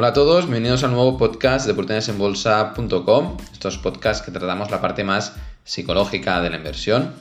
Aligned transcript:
Hola 0.00 0.08
a 0.08 0.12
todos, 0.14 0.46
bienvenidos 0.46 0.82
al 0.82 0.92
nuevo 0.92 1.18
podcast 1.18 1.66
de 1.66 1.72
oportunidadesenbolsa.com. 1.72 3.36
Estos 3.52 3.76
podcasts 3.76 4.24
que 4.24 4.32
tratamos 4.32 4.70
la 4.70 4.80
parte 4.80 5.04
más 5.04 5.34
psicológica 5.62 6.40
de 6.40 6.48
la 6.48 6.56
inversión. 6.56 7.12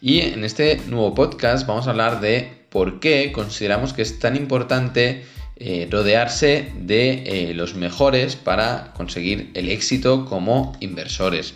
Y 0.00 0.22
en 0.22 0.42
este 0.42 0.80
nuevo 0.88 1.14
podcast 1.14 1.64
vamos 1.64 1.86
a 1.86 1.90
hablar 1.90 2.20
de 2.20 2.66
por 2.70 2.98
qué 2.98 3.30
consideramos 3.30 3.92
que 3.92 4.02
es 4.02 4.18
tan 4.18 4.34
importante 4.34 5.26
eh, 5.58 5.86
rodearse 5.88 6.72
de 6.74 7.22
eh, 7.50 7.54
los 7.54 7.76
mejores 7.76 8.34
para 8.34 8.92
conseguir 8.94 9.52
el 9.54 9.68
éxito 9.68 10.24
como 10.24 10.76
inversores. 10.80 11.54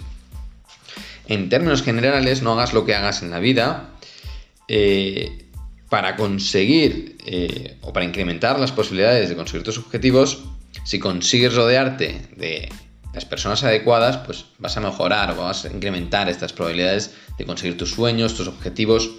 En 1.27 1.49
términos 1.49 1.83
generales, 1.83 2.41
no 2.43 2.53
hagas 2.53 2.73
lo 2.73 2.85
que 2.85 2.95
hagas 2.95 3.25
en 3.25 3.33
la 3.33 3.41
vida. 3.41 3.91
Eh, 4.69 5.39
para 5.89 6.17
conseguir 6.17 7.19
o 7.83 7.93
para 7.93 8.07
incrementar 8.07 8.59
las 8.59 8.73
posibilidades 8.73 9.29
de 9.29 9.37
conseguir 9.37 9.63
tus 9.63 9.77
objetivos, 9.77 10.43
si 10.85 10.99
consigues 10.99 11.55
rodearte 11.55 12.29
de 12.37 12.69
las 13.13 13.25
personas 13.25 13.63
adecuadas, 13.65 14.17
pues 14.19 14.47
vas 14.59 14.77
a 14.77 14.81
mejorar 14.81 15.33
o 15.33 15.43
vas 15.43 15.65
a 15.65 15.73
incrementar 15.73 16.29
estas 16.29 16.53
probabilidades 16.53 17.15
de 17.37 17.45
conseguir 17.45 17.77
tus 17.77 17.91
sueños, 17.91 18.35
tus 18.35 18.49
objetivos, 18.49 19.11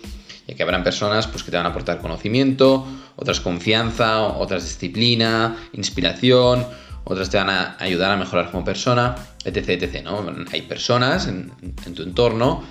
y 0.48 0.56
que 0.56 0.64
habrán 0.64 0.84
personas 0.84 1.28
pues, 1.28 1.44
que 1.44 1.52
te 1.52 1.58
van 1.58 1.66
a 1.66 1.70
aportar 1.70 2.00
conocimiento, 2.00 2.86
otras 3.16 3.40
confianza, 3.40 4.24
otras 4.24 4.64
disciplina, 4.64 5.56
inspiración, 5.74 6.66
otras 7.06 7.30
te 7.30 7.38
van 7.38 7.50
a 7.50 7.78
ayudar 7.80 8.12
a 8.12 8.18
mejorar 8.18 8.52
como 8.52 8.64
persona, 8.64 9.16
etc. 9.46 9.70
etc 9.70 10.04
¿no? 10.04 10.26
Hay 10.52 10.64
personas 10.64 11.28
en, 11.28 11.52
tu 11.96 12.04
entorno 12.04 12.64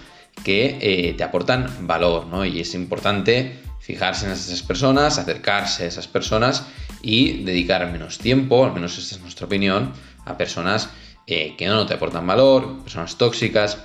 que 0.45 0.79
eh, 0.81 1.15
te 1.15 1.25
aportan 1.25 1.87
valor, 1.87 2.27
¿no? 2.27 2.45
Y 2.45 2.61
es 2.61 2.75
importante 2.75 3.59
fijarse 3.83 4.27
en 4.27 4.33
esas 4.33 4.63
personas, 4.63 5.19
acercarse 5.19 5.83
a 5.83 5.87
esas 5.89 6.07
personas 6.07 6.65
y 7.03 7.43
dedicar 7.43 7.91
menos 7.91 8.19
tiempo, 8.19 8.65
al 8.65 8.73
menos 8.73 8.97
esta 8.97 9.17
es 9.17 9.21
nuestra 9.21 9.47
opinión, 9.47 9.93
a 10.25 10.39
personas 10.39 10.89
eh, 11.27 11.57
que 11.59 11.67
no 11.67 11.85
te 11.85 11.95
aportan 11.95 12.25
valor, 12.25 12.81
personas 12.85 13.19
tóxicas, 13.19 13.79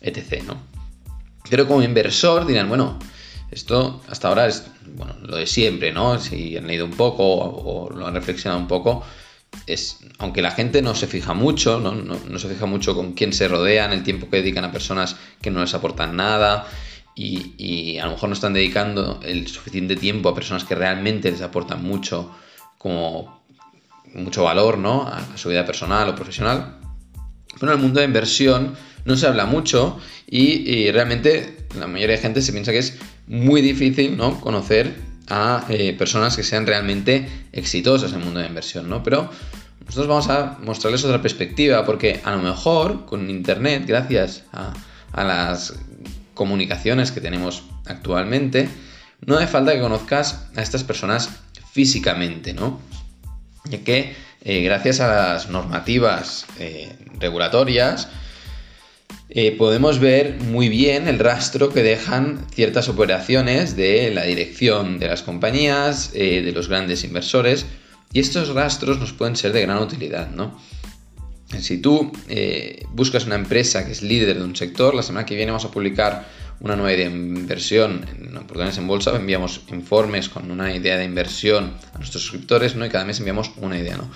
etc. 0.00 0.44
¿no? 0.46 0.56
Pero 1.50 1.66
como 1.66 1.82
inversor 1.82 2.46
dirán, 2.46 2.68
bueno, 2.68 2.96
esto 3.50 4.00
hasta 4.08 4.28
ahora 4.28 4.46
es 4.46 4.66
bueno, 4.86 5.16
lo 5.20 5.36
de 5.36 5.46
siempre, 5.46 5.92
¿no? 5.92 6.20
Si 6.20 6.56
han 6.56 6.68
leído 6.68 6.84
un 6.84 6.92
poco 6.92 7.24
o, 7.24 7.90
lo 7.90 8.06
han 8.06 8.14
reflexionado 8.14 8.60
un 8.60 8.68
poco, 8.68 9.02
es, 9.66 9.98
aunque 10.18 10.42
la 10.42 10.52
gente 10.52 10.80
no 10.80 10.94
se 10.94 11.08
fija 11.08 11.34
mucho, 11.34 11.80
¿no? 11.80 11.92
No, 11.92 12.20
no 12.28 12.38
se 12.38 12.48
fija 12.48 12.66
mucho 12.66 12.94
con 12.94 13.14
quién 13.14 13.32
se 13.32 13.48
rodean, 13.48 13.92
el 13.92 14.04
tiempo 14.04 14.30
que 14.30 14.36
dedican 14.36 14.64
a 14.64 14.70
personas 14.70 15.16
que 15.42 15.50
no 15.50 15.60
les 15.60 15.74
aportan 15.74 16.14
nada, 16.14 16.68
y, 17.14 17.98
a 17.98 18.06
lo 18.06 18.12
mejor 18.12 18.28
no 18.28 18.34
están 18.34 18.52
dedicando 18.52 19.20
el 19.22 19.46
suficiente 19.48 19.96
tiempo 19.96 20.28
a 20.28 20.34
personas 20.34 20.64
que 20.64 20.74
realmente 20.74 21.30
les 21.30 21.42
aportan 21.42 21.82
mucho 21.82 22.30
como 22.78 23.40
mucho 24.14 24.44
valor 24.44 24.78
¿no? 24.78 25.06
a 25.06 25.36
su 25.36 25.50
vida 25.50 25.64
personal 25.66 26.08
o 26.08 26.14
profesional. 26.14 26.78
Pero 27.58 27.72
en 27.72 27.78
el 27.78 27.82
mundo 27.82 28.00
de 28.00 28.06
inversión 28.06 28.74
no 29.04 29.16
se 29.16 29.26
habla 29.26 29.46
mucho 29.46 29.98
y, 30.26 30.90
realmente 30.90 31.66
la 31.78 31.86
mayoría 31.86 32.16
de 32.16 32.22
gente 32.22 32.42
se 32.42 32.52
piensa 32.52 32.72
que 32.72 32.78
es 32.78 32.98
muy 33.26 33.60
difícil 33.60 34.16
¿no? 34.16 34.40
conocer 34.40 34.94
a 35.28 35.64
eh, 35.68 35.94
personas 35.96 36.36
que 36.36 36.42
sean 36.42 36.66
realmente 36.66 37.28
exitosas 37.52 38.12
en 38.12 38.18
el 38.18 38.24
mundo 38.24 38.40
de 38.40 38.48
inversión, 38.48 38.88
¿no? 38.88 39.04
Pero 39.04 39.30
nosotros 39.86 40.08
vamos 40.08 40.28
a 40.28 40.58
mostrarles 40.60 41.04
otra 41.04 41.22
perspectiva 41.22 41.84
porque 41.84 42.20
a 42.24 42.32
lo 42.32 42.42
mejor 42.42 43.06
con 43.06 43.30
Internet, 43.30 43.84
gracias 43.86 44.42
a, 44.52 44.72
a 45.12 45.24
las 45.24 45.74
comunicaciones 46.40 47.12
que 47.12 47.20
tenemos 47.20 47.64
actualmente, 47.84 48.66
no 49.26 49.36
hace 49.36 49.46
falta 49.46 49.74
que 49.74 49.80
conozcas 49.80 50.46
a 50.56 50.62
estas 50.62 50.84
personas 50.84 51.28
físicamente, 51.70 52.54
¿no? 52.54 52.80
Ya 53.66 53.84
que 53.84 54.14
eh, 54.42 54.62
gracias 54.62 55.00
a 55.00 55.08
las 55.08 55.50
normativas 55.50 56.46
eh, 56.58 56.96
regulatorias 57.18 58.08
eh, 59.28 59.52
podemos 59.52 59.98
ver 59.98 60.40
muy 60.40 60.70
bien 60.70 61.08
el 61.08 61.18
rastro 61.18 61.68
que 61.68 61.82
dejan 61.82 62.46
ciertas 62.54 62.88
operaciones 62.88 63.76
de 63.76 64.10
la 64.10 64.22
dirección 64.22 64.98
de 64.98 65.08
las 65.08 65.20
compañías, 65.20 66.10
de 66.14 66.52
los 66.54 66.68
grandes 66.68 67.04
inversores, 67.04 67.66
y 68.14 68.20
estos 68.20 68.54
rastros 68.54 68.98
nos 68.98 69.12
pueden 69.12 69.36
ser 69.36 69.52
de 69.52 69.60
gran 69.60 69.76
utilidad, 69.76 70.30
¿no? 70.30 70.58
Si 71.58 71.78
tú 71.78 72.12
eh, 72.28 72.84
buscas 72.92 73.26
una 73.26 73.34
empresa 73.34 73.84
que 73.84 73.92
es 73.92 74.02
líder 74.02 74.38
de 74.38 74.44
un 74.44 74.54
sector, 74.54 74.94
la 74.94 75.02
semana 75.02 75.26
que 75.26 75.34
viene 75.34 75.50
vamos 75.50 75.64
a 75.64 75.70
publicar 75.70 76.28
una 76.60 76.76
nueva 76.76 76.92
idea 76.92 77.08
de 77.08 77.14
inversión 77.14 78.04
en 78.18 78.36
oportunidades 78.36 78.78
en 78.78 78.86
bolsa, 78.86 79.16
enviamos 79.16 79.62
informes 79.68 80.28
con 80.28 80.50
una 80.50 80.74
idea 80.74 80.96
de 80.96 81.04
inversión 81.04 81.72
a 81.94 81.98
nuestros 81.98 82.22
suscriptores, 82.22 82.76
¿no? 82.76 82.86
Y 82.86 82.90
cada 82.90 83.04
mes 83.04 83.18
enviamos 83.18 83.50
una 83.56 83.78
idea, 83.78 83.96
¿no? 83.96 84.10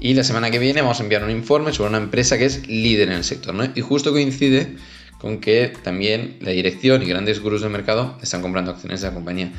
Y 0.00 0.14
la 0.14 0.24
semana 0.24 0.50
que 0.50 0.58
viene 0.58 0.82
vamos 0.82 1.00
a 1.00 1.04
enviar 1.04 1.24
un 1.24 1.30
informe 1.30 1.72
sobre 1.72 1.90
una 1.90 1.98
empresa 1.98 2.36
que 2.36 2.46
es 2.46 2.66
líder 2.66 3.08
en 3.08 3.14
el 3.14 3.24
sector, 3.24 3.54
¿no? 3.54 3.64
Y 3.74 3.80
justo 3.80 4.10
coincide 4.12 4.76
con 5.18 5.40
que 5.40 5.72
también 5.82 6.36
la 6.40 6.50
dirección 6.50 7.02
y 7.02 7.06
grandes 7.06 7.40
gurús 7.40 7.62
del 7.62 7.70
mercado 7.70 8.18
están 8.20 8.42
comprando 8.42 8.72
acciones 8.72 9.00
de 9.00 9.08
la 9.08 9.14
compañía. 9.14 9.52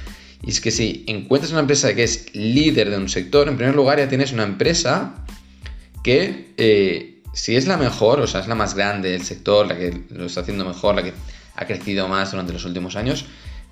Y 0.43 0.51
es 0.51 0.61
que 0.61 0.71
si 0.71 1.05
encuentras 1.07 1.51
una 1.51 1.61
empresa 1.61 1.95
que 1.95 2.03
es 2.03 2.35
líder 2.35 2.91
de 2.91 2.97
un 2.97 3.09
sector, 3.09 3.47
en 3.47 3.55
primer 3.55 3.75
lugar 3.75 3.97
ya 3.97 4.09
tienes 4.09 4.33
una 4.33 4.43
empresa 4.43 5.25
que 6.03 6.53
eh, 6.57 7.14
si 7.35 7.57
es 7.57 7.67
la 7.67 7.75
mejor, 7.75 8.21
o 8.21 8.27
sea, 8.27 8.39
es 8.39 8.47
la 8.47 8.55
más 8.55 8.75
grande 8.75 9.11
del 9.11 9.23
sector, 9.23 9.67
la 9.67 9.77
que 9.77 10.03
lo 10.09 10.25
está 10.25 10.41
haciendo 10.41 10.65
mejor, 10.65 10.95
la 10.95 11.03
que 11.03 11.13
ha 11.55 11.65
crecido 11.65 12.07
más 12.07 12.31
durante 12.31 12.53
los 12.53 12.63
últimos 12.63 12.95
años, 12.95 13.25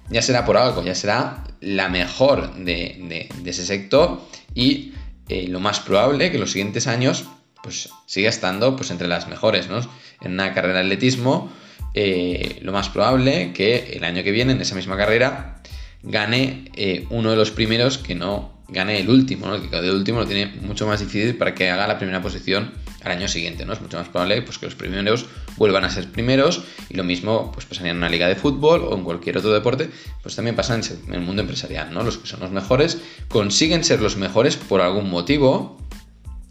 ya 0.09 0.21
será 0.21 0.45
por 0.45 0.57
algo, 0.57 0.83
ya 0.83 0.93
será 0.93 1.45
la 1.61 1.87
mejor 1.87 2.55
de, 2.55 3.29
ese 3.45 3.65
sector 3.65 4.21
y 4.53 4.93
eh, 5.29 5.47
lo 5.47 5.61
más 5.61 5.79
probable 5.79 6.29
que 6.29 6.37
los 6.37 6.51
siguientes 6.51 6.87
años 6.87 7.25
pues 7.63 7.89
siga 8.05 8.27
estando 8.27 8.75
pues 8.75 8.91
entre 8.91 9.07
las 9.07 9.29
mejores, 9.29 9.69
¿no? 9.69 9.79
En 10.19 10.33
una 10.33 10.53
carrera 10.53 10.79
de 10.79 10.81
atletismo, 10.81 11.49
eh, 11.93 12.59
lo 12.61 12.73
más 12.73 12.89
probable 12.89 13.53
que 13.53 13.93
el 13.93 14.03
año 14.03 14.23
que 14.23 14.31
viene 14.31 14.51
en 14.51 14.59
esa 14.59 14.75
misma 14.75 14.97
carrera 14.97 15.61
gane 16.01 16.65
eh, 16.75 17.07
uno 17.09 17.31
de 17.31 17.37
los 17.37 17.51
primeros 17.51 17.97
que 17.97 18.13
no 18.13 18.61
gane 18.67 18.99
el 18.99 19.09
último, 19.09 19.47
¿no? 19.47 19.69
Que 19.69 19.77
el 19.77 19.91
último 19.91 20.19
lo 20.19 20.27
tiene 20.27 20.47
mucho 20.61 20.85
más 20.85 20.99
difícil 20.99 21.37
para 21.37 21.55
que 21.55 21.69
haga 21.69 21.87
la 21.87 21.97
primera 21.97 22.21
posición 22.21 22.82
al 23.03 23.11
año 23.11 23.27
siguiente, 23.27 23.65
¿no? 23.65 23.73
Es 23.73 23.81
mucho 23.81 23.97
más 23.97 24.09
probable 24.09 24.41
pues, 24.41 24.57
que 24.57 24.65
los 24.65 24.75
primeros 24.75 25.25
vuelvan 25.57 25.83
a 25.83 25.89
ser 25.89 26.09
primeros 26.09 26.63
y 26.89 26.95
lo 26.95 27.03
mismo 27.03 27.51
pues 27.51 27.65
pasaría 27.65 27.91
en 27.91 27.97
una 27.97 28.09
liga 28.09 28.27
de 28.27 28.35
fútbol 28.35 28.81
o 28.83 28.95
en 28.95 29.03
cualquier 29.03 29.37
otro 29.37 29.51
deporte, 29.51 29.89
pues 30.21 30.35
también 30.35 30.55
pasa 30.55 30.75
en 30.75 31.13
el 31.13 31.21
mundo 31.21 31.41
empresarial, 31.41 31.93
¿no? 31.93 32.03
Los 32.03 32.17
que 32.17 32.27
son 32.27 32.39
los 32.39 32.51
mejores 32.51 32.99
consiguen 33.27 33.83
ser 33.83 34.01
los 34.01 34.17
mejores 34.17 34.55
por 34.55 34.81
algún 34.81 35.09
motivo, 35.09 35.77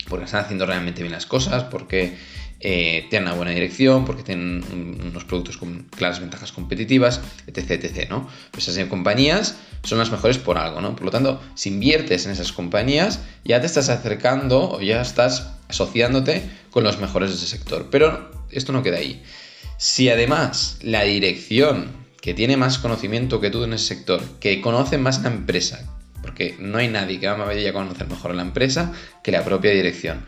porque 0.09 0.27
están 0.27 0.45
haciendo 0.45 0.67
realmente 0.67 1.03
bien 1.03 1.13
las 1.13 1.27
cosas, 1.27 1.65
porque 1.65 2.17
eh, 2.65 3.07
tienen 3.11 3.29
una 3.29 3.37
buena 3.37 3.51
dirección, 3.51 4.05
porque 4.05 4.23
tienen 4.23 4.65
unos 5.05 5.25
productos 5.25 5.57
con 5.57 5.83
claras 5.97 6.21
ventajas 6.21 6.53
competitivas, 6.53 7.21
etc, 7.49 7.73
etc, 7.73 8.09
¿no? 8.09 8.29
Pues 8.53 8.69
esas 8.69 8.87
compañías 8.87 9.57
son 9.83 9.99
las 9.99 10.13
mejores 10.13 10.39
por 10.39 10.59
algo, 10.59 10.81
¿no? 10.81 10.95
Por 10.95 11.07
lo 11.07 11.11
tanto, 11.11 11.41
si 11.57 11.71
inviertes 11.71 12.25
en 12.25 12.33
esas 12.33 12.53
compañías, 12.53 13.21
ya 13.45 13.61
te 13.61 13.67
estás 13.67 13.89
acercando 13.89 14.71
o 14.71 14.81
ya 14.81 15.03
estás 15.03 15.55
asociándote 15.69 16.43
con 16.71 16.85
los 16.85 17.01
mejores 17.01 17.31
de 17.31 17.37
ese 17.37 17.47
sector. 17.47 17.89
Pero 17.91 18.31
esto 18.53 18.73
no 18.73 18.85
queda 18.85 18.99
ahí. 18.99 19.23
Si 19.77 20.09
además 20.09 20.79
la 20.83 21.03
dirección 21.03 21.89
que 22.21 22.33
tiene 22.33 22.57
más 22.57 22.79
conocimiento 22.79 23.41
que 23.41 23.51
tú 23.51 23.65
en 23.65 23.73
ese 23.73 23.97
sector, 23.97 24.23
que 24.39 24.61
conoce 24.61 24.99
más 24.99 25.21
la 25.23 25.31
empresa, 25.31 25.85
porque 26.23 26.55
no 26.61 26.79
hay 26.79 26.87
nadie 26.87 27.19
que 27.19 27.27
va 27.27 27.35
a 27.35 27.73
conocer 27.73 28.09
mejor 28.09 28.37
la 28.37 28.43
empresa 28.43 28.93
que 29.25 29.33
la 29.33 29.45
propia 29.45 29.73
dirección, 29.73 30.25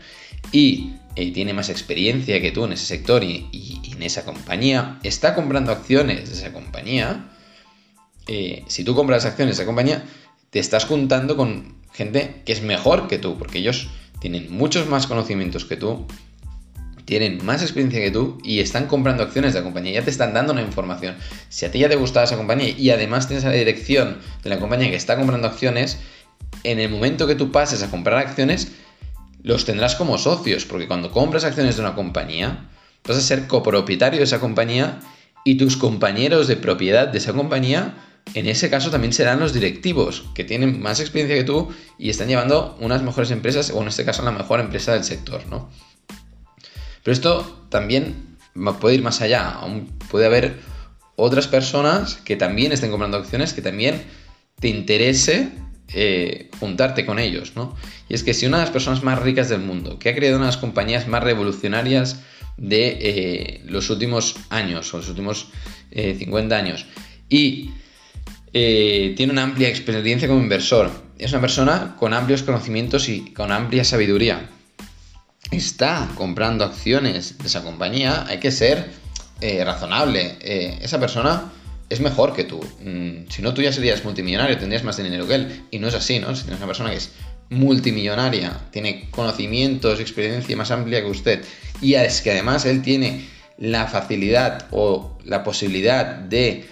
y 0.51 0.93
y 1.15 1.31
tiene 1.31 1.53
más 1.53 1.69
experiencia 1.69 2.41
que 2.41 2.51
tú 2.51 2.65
en 2.65 2.73
ese 2.73 2.85
sector 2.85 3.23
y, 3.23 3.81
en 3.91 4.03
esa 4.03 4.25
compañía, 4.25 4.99
está 5.03 5.33
comprando 5.33 5.71
acciones 5.71 6.29
de 6.29 6.35
esa 6.35 6.51
compañía, 6.51 7.29
eh, 8.27 8.63
si 8.67 8.83
tú 8.83 8.95
compras 8.95 9.25
acciones 9.25 9.55
de 9.55 9.63
esa 9.63 9.65
compañía, 9.65 10.03
te 10.49 10.59
estás 10.59 10.85
juntando 10.85 11.37
con 11.37 11.75
gente 11.93 12.41
que 12.45 12.51
es 12.51 12.61
mejor 12.61 13.07
que 13.07 13.17
tú, 13.17 13.37
porque 13.37 13.59
ellos 13.59 13.87
tienen 14.19 14.51
muchos 14.51 14.87
más 14.87 15.07
conocimientos 15.07 15.63
que 15.63 15.77
tú, 15.77 16.05
tienen 17.05 17.45
más 17.45 17.61
experiencia 17.61 18.01
que 18.01 18.11
tú 18.11 18.39
y 18.43 18.59
están 18.59 18.87
comprando 18.87 19.23
acciones 19.23 19.53
de 19.53 19.59
la 19.59 19.63
compañía, 19.63 19.93
ya 19.93 20.01
te 20.03 20.09
están 20.09 20.33
dando 20.33 20.51
una 20.51 20.63
información. 20.63 21.15
Si 21.49 21.65
a 21.65 21.71
ti 21.71 21.79
ya 21.79 21.87
te 21.87 21.95
gustaba 21.95 22.25
esa 22.25 22.35
compañía 22.35 22.69
y 22.69 22.89
además 22.89 23.27
tienes 23.27 23.45
la 23.45 23.51
dirección 23.51 24.17
de 24.43 24.49
la 24.49 24.59
compañía 24.59 24.89
que 24.89 24.97
está 24.97 25.15
comprando 25.15 25.47
acciones, 25.47 25.99
en 26.63 26.79
el 26.79 26.89
momento 26.89 27.27
que 27.27 27.35
tú 27.35 27.51
pases 27.51 27.83
a 27.83 27.91
comprar 27.91 28.17
acciones, 28.17 28.71
los 29.45 29.63
tendrás 29.63 29.93
como 29.93 30.17
socios, 30.17 30.65
porque 30.65 30.87
cuando 30.87 31.11
compras 31.11 31.43
acciones 31.43 31.75
de 31.75 31.83
una 31.83 31.93
compañía, 31.93 32.67
vas 33.07 33.17
a 33.17 33.21
ser 33.21 33.45
copropietario 33.45 34.17
de 34.17 34.23
esa 34.23 34.39
compañía 34.39 34.99
y 35.43 35.55
tus 35.55 35.77
compañeros 35.77 36.47
de 36.47 36.57
propiedad 36.57 37.07
de 37.07 37.19
esa 37.19 37.31
compañía, 37.31 37.93
en 38.33 38.47
ese 38.47 38.71
caso 38.71 38.89
también 38.89 39.13
serán 39.13 39.39
los 39.39 39.53
directivos, 39.53 40.25
que 40.33 40.43
tienen 40.43 40.81
más 40.81 40.99
experiencia 40.99 41.37
que 41.37 41.43
tú 41.43 41.69
y 41.99 42.09
están 42.09 42.27
llevando 42.27 42.75
unas 42.79 43.03
mejores 43.03 43.29
empresas, 43.29 43.69
o 43.69 43.83
en 43.83 43.87
este 43.87 44.03
caso 44.03 44.23
la 44.23 44.31
mejor 44.31 44.59
empresa 44.59 44.93
del 44.93 45.03
sector, 45.03 45.45
¿no? 45.45 45.69
Pero 47.03 47.13
esto 47.13 47.67
también 47.69 48.35
puede 48.81 48.95
ir 48.95 49.03
más 49.03 49.21
allá, 49.21 49.59
puede 50.09 50.25
haber 50.25 50.59
otras 51.17 51.47
personas 51.47 52.15
que 52.15 52.35
también 52.35 52.71
estén 52.71 52.89
comprando 52.89 53.17
acciones, 53.17 53.53
que 53.53 53.61
también 53.61 54.01
te 54.59 54.69
interese 54.69 55.51
eh, 55.93 56.49
juntarte 56.59 57.05
con 57.05 57.19
ellos, 57.19 57.53
¿no? 57.55 57.75
Y 58.09 58.15
es 58.15 58.23
que 58.23 58.33
si 58.33 58.45
una 58.45 58.57
de 58.57 58.63
las 58.63 58.71
personas 58.71 59.03
más 59.03 59.19
ricas 59.21 59.49
del 59.49 59.61
mundo, 59.61 59.99
que 59.99 60.09
ha 60.09 60.15
creado 60.15 60.37
una 60.37 60.45
de 60.45 60.51
las 60.51 60.57
compañías 60.57 61.07
más 61.07 61.23
revolucionarias 61.23 62.21
de 62.57 62.97
eh, 62.99 63.61
los 63.65 63.89
últimos 63.89 64.35
años, 64.49 64.93
o 64.93 64.97
los 64.97 65.09
últimos 65.09 65.47
50 65.91 66.57
años, 66.57 66.87
y 67.29 67.69
tiene 68.51 69.31
una 69.31 69.43
amplia 69.43 69.69
experiencia 69.69 70.27
como 70.27 70.41
inversor, 70.41 70.91
es 71.17 71.31
una 71.31 71.41
persona 71.41 71.95
con 71.97 72.13
amplios 72.13 72.43
conocimientos 72.43 73.07
y 73.07 73.33
con 73.33 73.51
amplia 73.51 73.85
sabiduría, 73.85 74.49
está 75.51 76.09
comprando 76.15 76.65
acciones 76.65 77.37
de 77.37 77.47
esa 77.47 77.63
compañía, 77.63 78.25
hay 78.27 78.39
que 78.39 78.51
ser 78.51 78.89
razonable. 79.41 80.37
esa 80.81 80.99
persona 80.99 81.51
es 81.89 81.99
mejor 81.99 82.33
que 82.33 82.43
tú. 82.43 82.59
Mm, 82.83 83.29
si 83.29 83.41
no, 83.41 83.53
tú 83.53 83.61
ya 83.61 83.71
serías 83.71 84.03
multimillonario, 84.03 84.57
tendrías 84.57 84.83
más 84.83 84.97
dinero 84.97 85.27
que 85.27 85.35
él. 85.35 85.61
Y 85.71 85.79
no 85.79 85.87
es 85.87 85.95
así, 85.95 86.19
¿no? 86.19 86.35
Si 86.35 86.43
tienes 86.43 86.59
una 86.59 86.67
persona 86.67 86.89
que 86.91 86.97
es 86.97 87.11
multimillonaria, 87.49 88.59
tiene 88.71 89.07
conocimientos, 89.11 89.99
experiencia 89.99 90.55
más 90.57 90.71
amplia 90.71 91.01
que 91.01 91.09
usted, 91.09 91.43
y 91.81 91.93
es 91.93 92.21
que 92.21 92.31
además 92.31 92.65
él 92.65 92.81
tiene 92.81 93.25
la 93.57 93.87
facilidad 93.87 94.67
o 94.71 95.17
la 95.23 95.43
posibilidad 95.43 96.05
de 96.05 96.65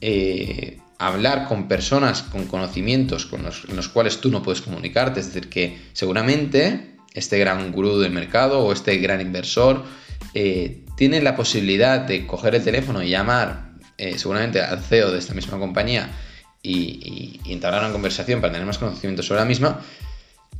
eh, 0.00 0.78
hablar 0.98 1.46
con 1.46 1.68
personas 1.68 2.22
con 2.22 2.46
conocimientos 2.46 3.26
con 3.26 3.42
los, 3.44 3.88
cuales 3.88 4.20
tú 4.20 4.30
no 4.30 4.42
puedes 4.42 4.62
comunicarte, 4.62 5.20
es 5.20 5.26
decir, 5.26 5.48
que 5.48 5.78
seguramente 5.92 6.96
este 7.14 7.38
gran 7.38 7.72
gurú 7.72 7.98
del 7.98 8.12
mercado 8.12 8.60
o 8.60 8.72
este 8.72 8.96
gran 8.98 9.20
inversor 9.20 9.84
eh, 10.34 10.82
tiene 10.96 11.22
la 11.22 11.36
posibilidad 11.36 12.00
de 12.00 12.26
coger 12.26 12.54
el 12.54 12.64
teléfono 12.64 13.02
y 13.02 13.10
llamar 13.10 13.65
eh, 13.98 14.18
seguramente 14.18 14.60
al 14.60 14.80
CEO 14.82 15.10
de 15.10 15.18
esta 15.18 15.34
misma 15.34 15.58
compañía 15.58 16.10
y, 16.62 17.40
y, 17.44 17.52
entablar 17.52 17.82
una 17.82 17.92
conversación 17.92 18.40
para 18.40 18.52
tener 18.52 18.66
más 18.66 18.78
conocimiento 18.78 19.22
sobre 19.22 19.40
la 19.40 19.46
misma, 19.46 19.80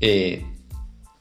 eh, 0.00 0.44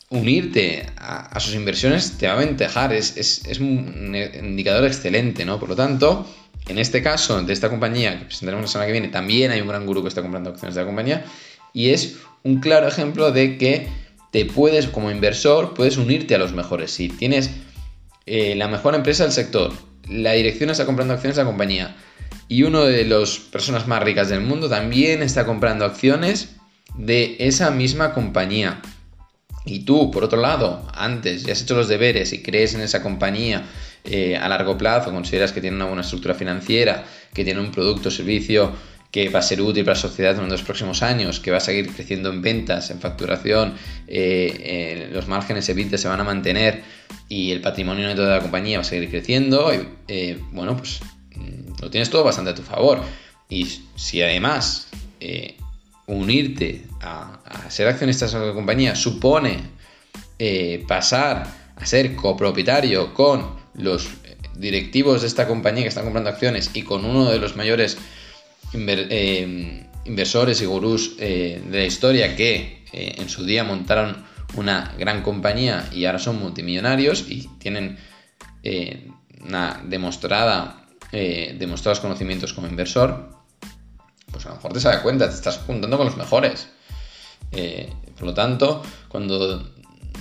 unirte 0.09 0.85
a, 0.97 1.39
sus 1.39 1.55
inversiones 1.55 2.17
te 2.17 2.27
va 2.27 2.33
a 2.33 2.35
aventajar, 2.35 2.93
es, 2.93 3.17
es, 3.17 3.59
un 3.59 4.15
indicador 4.15 4.85
excelente, 4.85 5.45
¿no? 5.45 5.59
Por 5.59 5.69
lo 5.69 5.75
tanto, 5.75 6.27
en 6.67 6.77
este 6.77 7.01
caso 7.01 7.41
de 7.41 7.53
esta 7.53 7.69
compañía 7.69 8.19
que 8.19 8.25
presentaremos 8.25 8.65
la 8.65 8.71
semana 8.71 8.87
que 8.87 8.91
viene, 8.91 9.07
también 9.09 9.51
hay 9.51 9.61
un 9.61 9.67
gran 9.67 9.85
gurú 9.85 10.01
que 10.03 10.09
está 10.09 10.21
comprando 10.21 10.51
acciones 10.51 10.75
de 10.75 10.81
la 10.81 10.85
compañía 10.85 11.25
y 11.73 11.89
es 11.89 12.17
un 12.43 12.59
claro 12.59 12.87
ejemplo 12.87 13.31
de 13.31 13.57
que 13.57 13.87
te 14.31 14.45
puedes, 14.45 14.87
como 14.87 15.11
inversor, 15.11 15.73
puedes 15.73 15.97
unirte 15.97 16.35
a 16.35 16.37
los 16.37 16.53
mejores. 16.53 16.91
Si 16.91 17.09
tienes 17.09 17.49
eh, 18.25 18.55
la 18.55 18.67
mejor 18.67 18.95
empresa 18.95 19.23
del 19.23 19.31
sector, 19.31 19.73
la 20.09 20.33
dirección 20.33 20.69
está 20.69 20.85
comprando 20.85 21.13
acciones 21.13 21.35
de 21.35 21.43
la 21.43 21.49
compañía 21.49 21.95
y 22.47 22.63
uno 22.63 22.85
de 22.85 23.05
las 23.05 23.39
personas 23.39 23.87
más 23.87 24.03
ricas 24.03 24.29
del 24.29 24.41
mundo 24.41 24.69
también 24.69 25.23
está 25.23 25.45
comprando 25.45 25.85
acciones 25.85 26.55
de 26.95 27.35
esa 27.39 27.71
misma 27.71 28.13
compañía. 28.13 28.81
Y 29.65 29.79
tú, 29.79 30.11
por 30.11 30.23
otro 30.23 30.39
lado, 30.39 30.87
antes 30.93 31.43
ya 31.43 31.53
has 31.53 31.61
hecho 31.63 31.75
los 31.75 31.87
deberes 31.87 32.33
y 32.33 32.43
crees 32.43 32.75
en 32.75 32.81
esa 32.81 33.01
compañía 33.01 33.63
eh, 34.03 34.37
a 34.37 34.47
largo 34.47 34.77
plazo, 34.77 35.11
consideras 35.11 35.51
que 35.51 35.61
tiene 35.61 35.75
una 35.75 35.85
buena 35.85 36.03
estructura 36.03 36.35
financiera, 36.35 37.03
que 37.33 37.43
tiene 37.43 37.59
un 37.59 37.71
producto 37.71 38.09
o 38.09 38.11
servicio 38.11 38.73
que 39.15 39.29
va 39.29 39.39
a 39.39 39.41
ser 39.41 39.61
útil 39.61 39.85
para 39.85 39.95
la 39.95 40.01
sociedad 40.01 40.37
en 40.37 40.49
los 40.49 40.61
próximos 40.61 41.01
años, 41.01 41.39
que 41.39 41.49
va 41.49 41.55
a 41.55 41.61
seguir 41.61 41.87
creciendo 41.87 42.29
en 42.29 42.41
ventas, 42.41 42.89
en 42.89 42.99
facturación, 42.99 43.75
eh, 44.09 45.09
los 45.13 45.29
márgenes 45.29 45.69
EBITDA 45.69 45.97
se 45.97 46.09
van 46.09 46.19
a 46.19 46.25
mantener 46.25 46.83
y 47.29 47.51
el 47.51 47.61
patrimonio 47.61 48.07
neto 48.07 48.25
de 48.25 48.31
la 48.31 48.41
compañía 48.41 48.79
va 48.79 48.81
a 48.81 48.83
seguir 48.83 49.09
creciendo, 49.09 49.71
eh, 50.09 50.37
bueno, 50.51 50.75
pues 50.75 50.99
mm, 51.33 51.81
lo 51.81 51.89
tienes 51.89 52.09
todo 52.09 52.25
bastante 52.25 52.51
a 52.51 52.55
tu 52.55 52.61
favor. 52.61 53.03
Y 53.47 53.65
si 53.95 54.21
además 54.21 54.89
eh, 55.21 55.55
unirte 56.07 56.83
a, 56.99 57.39
ser 57.69 57.87
accionista 57.87 58.27
de 58.27 58.47
la 58.47 58.53
compañía 58.53 58.97
supone 58.97 59.61
pasar 60.89 61.47
a 61.77 61.85
ser 61.85 62.17
copropietario 62.17 63.13
con 63.13 63.55
los 63.75 64.09
directivos 64.57 65.21
de 65.21 65.27
esta 65.27 65.47
compañía 65.47 65.83
que 65.83 65.87
están 65.89 66.03
comprando 66.03 66.31
acciones 66.31 66.71
y 66.73 66.81
con 66.81 67.05
uno 67.05 67.29
de 67.29 67.39
los 67.39 67.55
mayores 67.55 67.97
inversores 68.73 70.61
y 70.61 70.65
gurús 70.65 71.17
de 71.17 71.61
la 71.69 71.85
historia 71.85 72.35
que 72.35 72.83
en 72.91 73.29
su 73.29 73.45
día 73.45 73.63
montaron 73.63 74.23
una 74.55 74.93
gran 74.97 75.21
compañía 75.21 75.89
y 75.91 76.05
ahora 76.05 76.19
son 76.19 76.39
multimillonarios 76.39 77.25
y 77.29 77.49
tienen 77.59 77.97
eh, 78.63 79.11
una 79.43 79.81
demostrada, 79.85 80.87
eh, 81.11 81.55
demostrados 81.57 81.99
conocimientos 81.99 82.53
como 82.53 82.67
inversor, 82.67 83.29
pues 84.31 84.45
a 84.45 84.49
lo 84.49 84.55
mejor 84.55 84.73
te 84.73 84.79
das 84.79 84.97
cuenta, 85.01 85.29
te 85.29 85.35
estás 85.35 85.57
juntando 85.59 85.97
con 85.97 86.07
los 86.07 86.17
mejores. 86.17 86.67
Eh, 87.51 87.91
por 88.15 88.23
lo 88.23 88.33
tanto, 88.33 88.81
cuando 89.07 89.71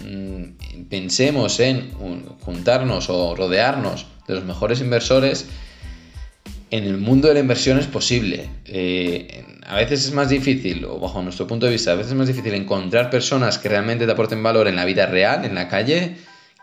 mm, 0.04 0.84
pensemos 0.90 1.58
en 1.60 1.92
juntarnos 1.92 3.08
o 3.08 3.34
rodearnos 3.34 4.06
de 4.28 4.34
los 4.34 4.44
mejores 4.44 4.80
inversores, 4.80 5.46
en 6.76 6.86
el 6.86 6.98
mundo 6.98 7.28
de 7.28 7.34
la 7.34 7.40
inversión 7.40 7.78
es 7.78 7.86
posible. 7.86 8.50
Eh, 8.64 9.44
a 9.64 9.76
veces 9.76 10.06
es 10.06 10.12
más 10.12 10.28
difícil, 10.28 10.84
o 10.84 10.98
bajo 10.98 11.22
nuestro 11.22 11.46
punto 11.46 11.66
de 11.66 11.72
vista, 11.72 11.92
a 11.92 11.94
veces 11.94 12.10
es 12.10 12.18
más 12.18 12.26
difícil 12.26 12.52
encontrar 12.52 13.10
personas 13.10 13.58
que 13.58 13.68
realmente 13.68 14.06
te 14.06 14.12
aporten 14.12 14.42
valor 14.42 14.66
en 14.66 14.74
la 14.74 14.84
vida 14.84 15.06
real, 15.06 15.44
en 15.44 15.54
la 15.54 15.68
calle, 15.68 16.16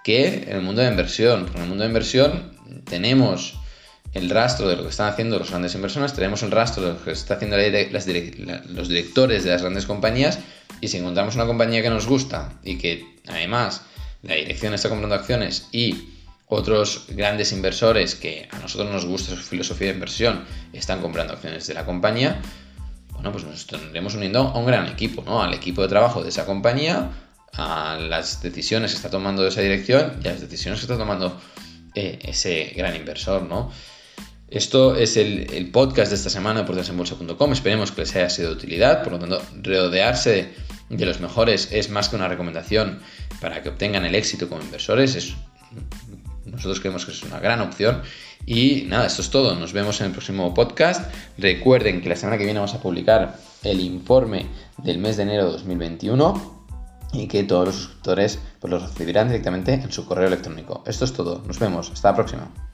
que 0.04 0.44
en 0.48 0.58
el 0.58 0.62
mundo 0.63 0.81
de 0.81 0.88
la 0.88 0.92
inversión. 0.92 1.44
Porque 1.44 1.60
en 1.60 1.63
el 1.63 1.69
mundo 1.69 1.84
de 1.84 1.88
inversión 1.88 2.52
tenemos 2.84 3.58
el 4.13 4.30
rastro 4.30 4.68
de 4.68 4.75
lo 4.75 4.84
que 4.84 4.90
están 4.90 5.08
haciendo 5.08 5.40
los 5.40 5.50
grandes 5.50 5.75
inversores, 5.75 6.12
tenemos 6.12 6.44
el 6.44 6.52
rastro 6.52 6.84
de 6.84 6.90
lo 6.90 7.02
que 7.06 7.12
están 7.12 7.38
haciendo 7.38 7.56
los 8.68 8.90
directores 8.90 9.46
de 9.46 9.52
las 9.52 9.62
grandes 9.62 9.86
compañías, 9.86 10.40
y 10.81 10.90
si 10.90 10.98
encontramos 10.98 11.36
una 11.36 11.46
compañía 11.46 11.81
que 11.81 11.90
nos 11.90 12.06
gusta 12.06 12.60
y 12.66 12.78
que 12.78 13.06
además 13.30 13.84
la 14.24 14.36
dirección 14.36 14.74
está 14.74 14.90
comprando 14.90 15.16
acciones 15.16 15.69
y 15.72 16.10
otros 16.53 17.06
grandes 17.07 17.53
inversores 17.53 18.15
que 18.15 18.50
a 18.51 18.59
nosotros 18.59 18.92
nos 18.92 19.06
gusta 19.06 19.36
su 19.38 19.42
filosofía 19.42 19.88
de 19.88 19.94
inversión 19.94 20.44
están 20.74 21.01
comprando 21.01 21.33
acciones 21.33 21.65
de 21.65 21.74
la 21.74 21.86
compañía, 21.86 22.42
bueno, 23.13 23.31
pues 23.31 23.45
nos 23.45 23.65
tendremos 23.68 24.15
uniendo 24.15 24.39
a 24.39 24.57
un 24.57 24.65
gran 24.65 24.88
equipo, 24.88 25.24
¿no? 25.25 25.42
Al 25.42 25.53
equipo 25.53 25.81
de 25.81 25.88
trabajo 25.88 26.21
de 26.24 26.30
esa 26.30 26.45
compañía, 26.45 27.09
a 27.53 27.98
las 28.01 28.42
decisiones 28.44 28.92
que 28.92 28.98
está 28.98 29.09
tomando 29.09 29.48
esa 29.48 29.62
dirección 29.62 30.19
y 30.21 30.27
a 30.27 30.31
las 30.31 30.42
decisiones 30.42 30.80
que 30.80 30.86
está 30.86 30.98
tomando 30.98 31.39
eh, 31.95 32.19
ese 32.21 32.74
gran 32.75 32.98
inversor, 32.98 33.44
¿no? 33.44 33.71
Esto 34.50 34.98
es 34.98 35.15
el, 35.15 35.69
podcast 35.71 36.12
de 36.12 36.18
esta 36.18 36.30
semana 36.30 36.59
de 36.59 36.65
portasenbolsa.com. 36.65 37.53
Esperemos 37.53 37.94
que 37.94 38.01
les 38.01 38.13
haya 38.17 38.29
sido 38.29 38.50
de 38.50 38.55
utilidad. 38.55 39.01
Por 39.01 39.13
lo 39.13 39.20
tanto, 39.20 39.41
rodearse 39.63 40.50
de 40.89 41.05
los 41.05 41.22
mejores 41.22 41.70
es 41.72 41.89
más 41.89 42.10
que 42.10 42.17
una 42.17 42.27
recomendación 42.27 43.00
para 43.39 43.63
que 43.63 43.70
obtengan 43.70 44.03
el 44.03 44.13
éxito 44.13 44.50
como 44.50 44.62
inversores. 44.62 45.15
Es 45.15 45.36
nosotros 46.51 46.79
creemos 46.79 47.05
que 47.05 47.12
es 47.12 47.24
una 47.24 47.39
gran 47.39 47.62
opción. 47.62 48.01
Y 48.46 48.84
nada, 48.88 49.05
esto 49.05 49.22
es 49.22 49.29
todo. 49.29 49.55
Nos 49.55 49.74
vemos 49.74 50.00
en 50.01 50.08
el 50.08 50.12
próximo 50.12 50.53
podcast. 50.53 51.12
Recuerden 51.38 52.01
que 52.01 52.10
la 52.10 52.15
semana 52.15 52.38
que 52.38 52.46
viene 52.46 52.60
vamos 52.60 52.75
a 52.75 52.81
publicar 52.81 53.38
el 53.63 53.79
informe 53.79 54.48
del 54.77 54.98
mes 54.98 55.17
de 55.17 55.24
enero 55.24 55.46
de 55.46 55.51
2021 55.53 56.62
y 57.13 57.27
que 57.27 57.43
todos 57.43 57.65
los 57.65 57.75
suscriptores 57.75 58.39
pues, 58.60 58.72
los 58.72 58.84
recibirán 58.84 59.27
directamente 59.27 59.74
en 59.74 59.91
su 59.91 60.05
correo 60.05 60.27
electrónico. 60.27 60.84
Esto 60.86 61.05
es 61.05 61.13
todo. 61.13 61.43
Nos 61.46 61.60
vemos. 61.60 61.91
Hasta 61.91 62.10
la 62.10 62.15
próxima. 62.15 62.71